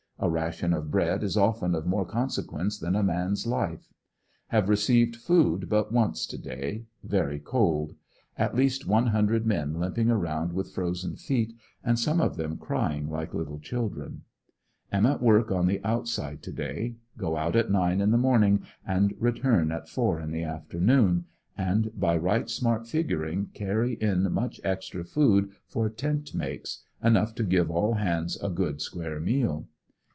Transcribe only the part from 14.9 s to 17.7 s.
Am at work on the outside to day; go out